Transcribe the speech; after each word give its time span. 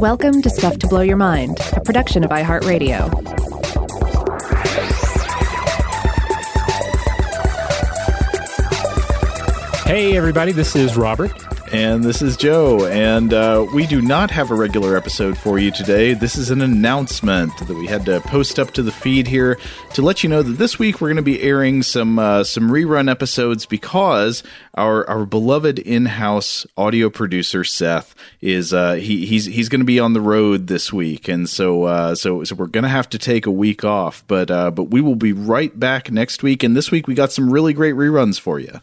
Welcome 0.00 0.42
to 0.42 0.50
Stuff 0.50 0.78
to 0.78 0.86
Blow 0.86 1.00
Your 1.00 1.16
Mind, 1.16 1.58
a 1.72 1.80
production 1.80 2.22
of 2.22 2.30
iHeartRadio. 2.30 3.10
Hey, 9.86 10.16
everybody, 10.16 10.52
this 10.52 10.76
is 10.76 10.96
Robert. 10.96 11.32
And 11.76 12.02
this 12.02 12.22
is 12.22 12.38
Joe, 12.38 12.86
and 12.86 13.34
uh, 13.34 13.66
we 13.74 13.86
do 13.86 14.00
not 14.00 14.30
have 14.30 14.50
a 14.50 14.54
regular 14.54 14.96
episode 14.96 15.36
for 15.36 15.58
you 15.58 15.70
today. 15.70 16.14
This 16.14 16.36
is 16.36 16.48
an 16.48 16.62
announcement 16.62 17.54
that 17.58 17.76
we 17.76 17.86
had 17.86 18.06
to 18.06 18.18
post 18.22 18.58
up 18.58 18.70
to 18.70 18.82
the 18.82 18.90
feed 18.90 19.26
here 19.26 19.58
to 19.92 20.00
let 20.00 20.22
you 20.22 20.30
know 20.30 20.42
that 20.42 20.54
this 20.56 20.78
week 20.78 21.02
we're 21.02 21.08
going 21.08 21.16
to 21.16 21.22
be 21.22 21.42
airing 21.42 21.82
some 21.82 22.18
uh, 22.18 22.44
some 22.44 22.70
rerun 22.70 23.10
episodes 23.10 23.66
because 23.66 24.42
our 24.72 25.06
our 25.06 25.26
beloved 25.26 25.78
in-house 25.78 26.66
audio 26.78 27.10
producer 27.10 27.62
Seth 27.62 28.14
is 28.40 28.72
uh, 28.72 28.94
he 28.94 29.26
he's 29.26 29.44
he's 29.44 29.68
going 29.68 29.82
to 29.82 29.84
be 29.84 30.00
on 30.00 30.14
the 30.14 30.20
road 30.22 30.68
this 30.68 30.94
week, 30.94 31.28
and 31.28 31.46
so 31.46 31.82
uh, 31.82 32.14
so 32.14 32.42
so 32.42 32.54
we're 32.54 32.68
going 32.68 32.84
to 32.84 32.88
have 32.88 33.10
to 33.10 33.18
take 33.18 33.44
a 33.44 33.50
week 33.50 33.84
off. 33.84 34.24
But 34.28 34.50
uh, 34.50 34.70
but 34.70 34.84
we 34.84 35.02
will 35.02 35.14
be 35.14 35.34
right 35.34 35.78
back 35.78 36.10
next 36.10 36.42
week, 36.42 36.62
and 36.62 36.74
this 36.74 36.90
week 36.90 37.06
we 37.06 37.12
got 37.12 37.32
some 37.32 37.52
really 37.52 37.74
great 37.74 37.96
reruns 37.96 38.40
for 38.40 38.58
you. 38.58 38.80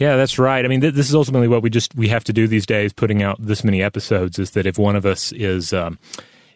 Yeah, 0.00 0.16
that's 0.16 0.38
right. 0.38 0.64
I 0.64 0.68
mean, 0.68 0.80
th- 0.80 0.94
this 0.94 1.10
is 1.10 1.14
ultimately 1.14 1.46
what 1.46 1.62
we 1.62 1.68
just 1.68 1.94
we 1.94 2.08
have 2.08 2.24
to 2.24 2.32
do 2.32 2.48
these 2.48 2.64
days. 2.64 2.90
Putting 2.90 3.22
out 3.22 3.36
this 3.38 3.62
many 3.62 3.82
episodes 3.82 4.38
is 4.38 4.52
that 4.52 4.64
if 4.64 4.78
one 4.78 4.96
of 4.96 5.04
us 5.04 5.30
is 5.32 5.74
um, 5.74 5.98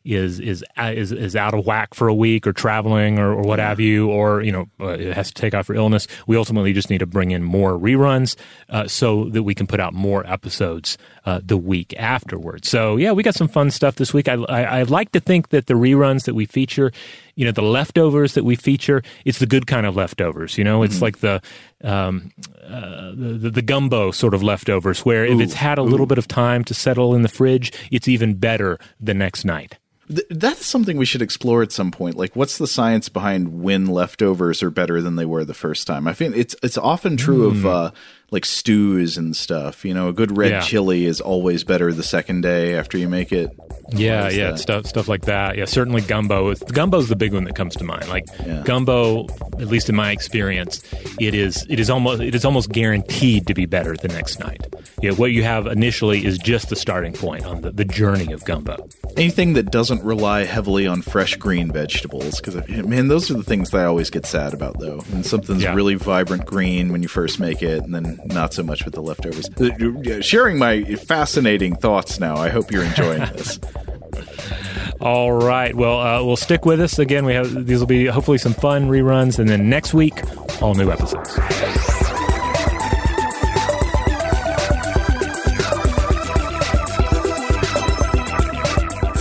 is 0.05 0.39
is 0.39 0.63
is 0.79 1.13
is 1.13 1.35
out 1.35 1.55
of 1.55 1.65
whack 1.65 1.95
for 1.95 2.09
a 2.09 2.15
week 2.15 2.47
or 2.47 2.53
traveling 2.53 3.19
or, 3.19 3.33
or 3.33 3.43
what 3.43 3.59
have 3.59 3.81
you, 3.81 4.11
or 4.11 4.43
you 4.43 4.53
know 4.53 4.67
uh, 4.81 4.89
it 4.89 5.15
has 5.15 5.29
to 5.29 5.35
take 5.35 5.55
off 5.55 5.67
for 5.67 5.75
illness, 5.75 6.07
we 6.27 6.37
ultimately 6.37 6.73
just 6.73 6.91
need 6.91 6.99
to 6.99 7.07
bring 7.07 7.31
in 7.31 7.43
more 7.43 7.73
reruns 7.79 8.37
uh, 8.69 8.87
so 8.87 9.25
that 9.31 9.43
we 9.43 9.55
can 9.55 9.67
put 9.67 9.81
out 9.81 9.95
more 9.95 10.27
episodes 10.31 10.99
uh, 11.25 11.41
the 11.43 11.57
week 11.57 11.95
afterwards. 11.99 12.69
So 12.69 12.97
yeah, 12.97 13.13
we 13.13 13.23
got 13.23 13.35
some 13.35 13.49
fun 13.49 13.71
stuff 13.71 13.97
this 13.97 14.13
week. 14.13 14.29
I, 14.29 14.35
I 14.35 14.63
I 14.63 14.83
like 14.83 15.13
to 15.13 15.21
think 15.21 15.49
that 15.49 15.67
the 15.67 15.75
reruns 15.75 16.25
that 16.25 16.35
we 16.35 16.45
feature, 16.45 16.93
you 17.35 17.47
know, 17.47 17.53
the 17.53 17.63
leftovers 17.63 18.35
that 18.35 18.45
we 18.45 18.57
feature, 18.57 19.03
it's 19.25 19.39
the 19.39 19.47
good 19.47 19.67
kind 19.67 19.87
of 19.87 19.97
leftovers. 19.97 20.59
You 20.59 20.65
know, 20.65 20.83
it's 20.83 21.01
like 21.01 21.21
the 21.21 21.41
um, 21.83 22.31
uh, 22.63 23.13
the, 23.15 23.51
the 23.51 23.63
gumbo 23.63 24.11
sort 24.11 24.35
of 24.35 24.43
leftovers, 24.43 25.01
where 25.01 25.25
if 25.25 25.41
it's 25.41 25.55
had 25.55 25.79
a 25.79 25.83
little 25.83 26.07
bit 26.07 26.19
of 26.19 26.29
time 26.29 26.63
to 26.65 26.75
settle 26.75 27.15
in 27.15 27.23
the 27.23 27.29
fridge, 27.29 27.73
it's 27.91 28.09
even 28.09 28.35
better 28.35 28.79
the 29.01 29.15
next 29.15 29.45
night. 29.45 29.79
Th- 30.09 30.27
that's 30.31 30.67
something 30.67 30.97
we 30.97 31.07
should 31.07 31.23
explore 31.23 31.63
at 31.63 31.73
some 31.73 31.91
point. 31.91 32.17
Like, 32.17 32.37
what's 32.37 32.59
the 32.59 32.67
science 32.67 33.09
behind 33.09 33.63
when 33.63 33.87
leftovers 33.87 34.63
are 34.63 34.71
better 34.71 35.01
than 35.01 35.17
they 35.17 35.25
were 35.25 35.45
the 35.45 35.55
first 35.55 35.87
time? 35.87 36.07
I 36.07 36.13
think 36.13 36.37
it's 36.37 36.55
it's 36.63 36.77
often 36.77 37.17
true 37.17 37.47
of 37.47 37.65
uh, 37.65 37.91
like 38.31 38.45
stews 38.45 39.17
and 39.17 39.35
stuff. 39.35 39.85
You 39.85 39.95
know, 39.95 40.09
a 40.09 40.13
good 40.13 40.37
red 40.37 40.51
Yeah. 40.51 40.61
chili 40.61 41.07
is 41.07 41.21
always 41.21 41.65
better 41.65 41.93
the 41.93 42.03
second 42.03 42.43
day 42.43 42.75
after 42.75 42.99
you 42.99 43.09
make 43.09 43.33
it. 43.33 43.51
Yeah, 43.91 44.29
yeah, 44.29 44.51
that? 44.53 44.59
stuff 44.59 44.87
stuff 44.87 45.09
like 45.09 45.23
that. 45.23 45.57
Yeah, 45.57 45.65
certainly 45.67 46.01
gumbo. 46.03 46.51
It's, 46.51 46.63
gumbo's 46.65 47.09
the 47.09 47.17
big 47.17 47.33
one 47.33 47.45
that 47.45 47.55
comes 47.55 47.75
to 47.77 47.85
mind. 47.85 48.09
Like 48.09 48.25
Yeah. 48.47 48.63
gumbo, 48.65 49.27
at 49.59 49.69
least 49.69 49.89
in 49.89 49.95
my 49.95 50.11
experience, 50.11 50.83
it 51.21 51.35
is 51.35 51.67
it 51.71 51.81
is 51.81 51.89
almost 51.89 52.21
it 52.21 52.35
is 52.35 52.45
almost 52.45 52.71
guaranteed 52.71 53.47
to 53.47 53.55
be 53.55 53.65
better 53.67 53.97
the 53.97 54.09
next 54.09 54.39
night. 54.39 54.67
Yeah, 55.05 55.11
what 55.13 55.33
you 55.33 55.43
have 55.43 55.67
initially 55.67 56.25
is 56.25 56.39
just 56.39 56.71
the 56.71 56.77
starting 56.77 57.13
point 57.13 57.45
on 57.45 57.61
the, 57.61 57.71
the 57.71 57.85
journey 57.85 58.33
of 58.33 58.43
gumbo. 58.47 58.89
Anything 59.19 59.53
that 59.53 59.71
doesn't 59.71 60.03
rely 60.03 60.45
heavily 60.45 60.87
on 60.87 61.03
fresh 61.03 61.37
green 61.37 61.71
vegetables, 61.71 62.41
because 62.41 62.67
man, 62.87 63.09
those 63.09 63.31
are 63.31 63.35
the 63.35 63.43
things 63.43 63.69
that 63.71 63.83
I 63.83 63.85
always 63.85 64.09
get 64.09 64.25
sad 64.25 64.55
about, 64.55 64.79
though. 64.81 65.01
When 65.11 65.23
something's 65.23 65.63
Yeah. 65.63 65.75
really 65.75 65.95
vibrant 65.97 66.47
green 66.47 66.91
when 66.91 67.03
you 67.03 67.09
first 67.09 67.39
make 67.39 67.63
it, 67.63 67.83
and 67.83 67.95
then 67.95 68.19
not 68.25 68.55
so 68.55 68.63
much 68.63 68.87
with 68.87 68.95
the 68.95 69.03
leftovers. 69.03 69.47
Uh, 69.61 70.23
Sharing 70.23 70.57
my 70.59 70.85
fascinating 70.95 71.77
thoughts 71.77 72.19
now. 72.19 72.37
I 72.37 72.49
hope 72.49 72.71
you're 72.71 72.85
enjoying 72.85 73.21
this. 73.35 73.61
All 75.03 75.33
right, 75.33 75.75
well, 75.75 76.01
uh, 76.01 76.25
we'll 76.25 76.37
stick 76.37 76.65
with 76.65 76.81
us 76.81 76.99
again. 76.99 77.27
We 77.27 77.35
have 77.35 77.67
these 77.67 77.79
will 77.81 77.87
be 77.87 78.07
hopefully 78.07 78.39
some 78.39 78.55
fun 78.55 78.89
reruns, 78.89 79.39
and 79.39 79.51
then 79.51 79.69
next 79.69 79.93
week, 79.93 80.23
all 80.63 80.75
new 80.75 80.91
episodes. 80.91 81.39